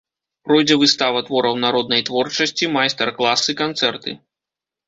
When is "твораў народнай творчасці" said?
1.27-2.71